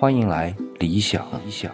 [0.00, 1.28] 欢迎来理想。
[1.44, 1.70] 理想，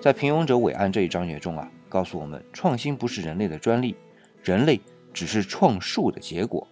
[0.00, 3.96] 在平庸者伟岸这一章节中啊，告诉我们，创新不是人类的专利，
[4.44, 4.80] 人类
[5.12, 6.64] 只是创树的结果，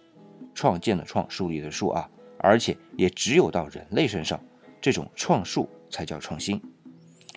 [0.55, 4.39] 创建的创，树立的树啊，而且也只有到人类身上，
[4.79, 6.61] 这种创树才叫创新。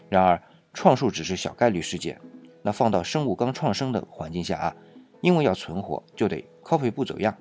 [0.08, 0.40] 然而，
[0.72, 2.20] 创树只是小概率事件，
[2.62, 4.76] 那放到生物刚创生的环境下啊，
[5.22, 7.36] 因为要存活，就得 copy 不走样，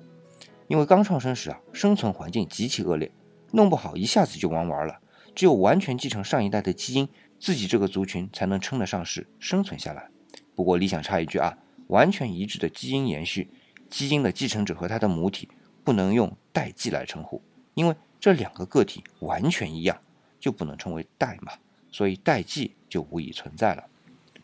[0.66, 3.08] 因为刚创生时啊，生存环境极其恶劣，
[3.52, 4.98] 弄不好一下子就玩完了。
[5.34, 7.08] 只有完全继承上一代的基因，
[7.38, 10.08] 自己这个族群才能称得上是生存下来。
[10.54, 11.56] 不过理想插一句啊，
[11.86, 13.48] 完全一致的基因延续，
[13.88, 15.48] 基因的继承者和他的母体
[15.82, 17.40] 不能用代际来称呼，
[17.74, 19.98] 因为这两个个体完全一样，
[20.38, 21.52] 就不能称为代嘛，
[21.90, 23.84] 所以代际就无以存在了。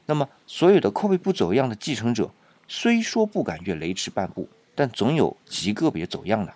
[0.07, 2.33] 那么所有的 copy 不走样的继承者，
[2.67, 6.55] 虽说不敢越雷池半步，但总有极个别走样的。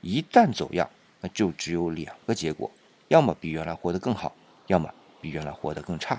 [0.00, 0.88] 一旦走样，
[1.20, 2.70] 那就只有两个结果。
[3.12, 4.34] 要么比原来活得更好，
[4.68, 4.88] 要么
[5.20, 6.18] 比原来活得更差。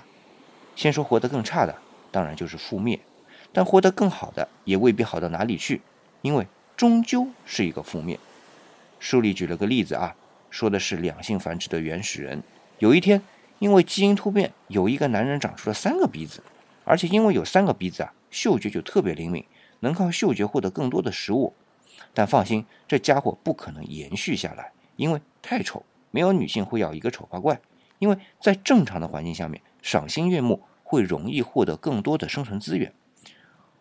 [0.76, 1.74] 先说活得更差的，
[2.12, 3.00] 当然就是覆灭；
[3.52, 5.82] 但活得更好的也未必好到哪里去，
[6.22, 8.16] 因为终究是一个覆灭。
[9.00, 10.14] 书里举了个例子啊，
[10.50, 12.40] 说的是两性繁殖的原始人。
[12.78, 13.20] 有一天，
[13.58, 16.44] 因为基因突变，有一个男人长出了三个鼻子，
[16.84, 19.44] 而且因为有三个鼻子啊，嗅觉就特别灵敏，
[19.80, 21.54] 能靠嗅觉获得更多的食物。
[22.14, 25.84] 但放心，这家伙不可能延续下来，因为太丑。
[26.14, 27.60] 没有女性会要一个丑八怪，
[27.98, 32.92] 因为在正常的环境下面，赏心悦目会容易获得更多的生存资源，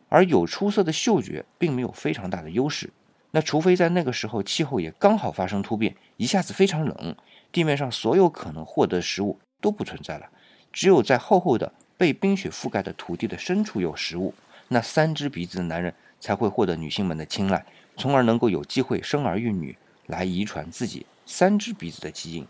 [0.10, 2.90] 而有出色的嗅觉并没有非常大的优势。
[3.30, 7.16] 那除非在那个时候气候也刚好发生突变，一下子非常冷，
[7.52, 10.28] 地面上所有可能获得的食物都不存在了，
[10.72, 14.34] 只有在厚厚的被冰雪覆盖的土地的深处有食物，
[14.70, 17.64] 那三只鼻子的男人才会获得女性们的青睐，
[17.96, 21.06] 从而能够有机会生儿育女，来遗传自己。
[21.26, 22.46] 三只鼻子的基因，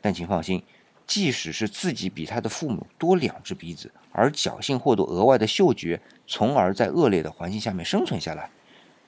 [0.00, 0.62] 但请放心，
[1.06, 8.50] 即使是自己比他的父母多两只鼻子，而侥幸获得额外的嗅觉，从而在恶劣的环境下面生存下来，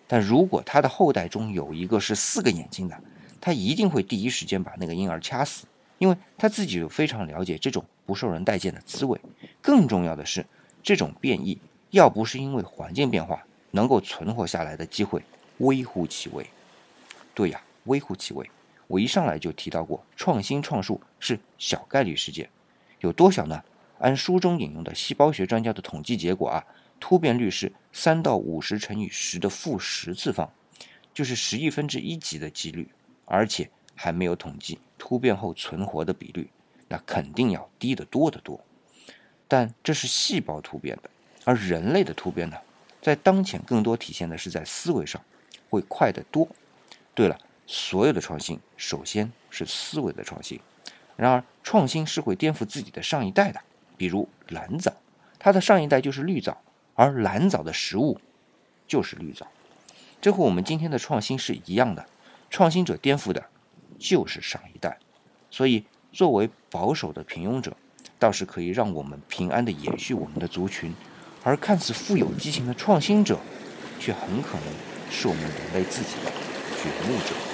[0.07, 3.01] 但如果他的后代中有一个是四个眼睛的，
[3.41, 5.67] 他一定会第一时间把那个婴儿掐死，
[5.99, 9.21] 因为他自己就非常了解这种不受人待见的滋味。
[9.63, 10.45] 更重要的是，
[10.83, 11.59] 这种变异
[11.91, 15.23] 要不是因为环境变化，能够存活下来的机会
[15.59, 16.45] 微乎其微。
[17.35, 18.49] 对呀，微乎其微。
[18.89, 22.51] 我一上来就提到过，创新创树是小概率事件，
[23.01, 23.63] 有多小呢？
[23.99, 26.65] 按书中引用的细胞学专家的统计结果啊，
[26.99, 30.51] 突变率是三到五十乘以十的负十次方，
[31.13, 32.89] 就是十亿分之一级的几率，
[33.27, 36.49] 而且还没有统计突变后存活的比率，
[36.89, 38.59] 那肯定要低得多得多。
[39.47, 41.11] 但这是细胞突变的，
[41.45, 42.57] 而人类的突变呢，
[43.03, 45.21] 在当前更多体现的是在思维上，
[45.69, 46.49] 会快得多。
[47.15, 47.39] 对了。
[47.71, 50.59] 所有的创新，首先是思维的创新。
[51.17, 53.61] 然而，创新是会颠覆自己的上一代的。
[53.99, 54.91] 比如蓝藻，
[55.39, 56.57] 它的上一代就是绿藻，
[56.95, 58.19] 而蓝藻的食物
[58.87, 59.47] 就是绿藻。
[60.19, 62.07] 这和我们今天的创新是一样的。
[62.49, 63.45] 创新者颠覆的
[63.99, 64.99] 就是上一代。
[65.51, 67.77] 所以，作为保守的平庸者，
[68.19, 70.91] 倒是可以让我们平安地延续我们的族群；
[71.45, 73.39] 而看似富有激情的创新者，
[74.01, 74.73] 却很可能
[75.11, 76.31] 是我们人类自己的
[76.83, 77.48] 掘墓者。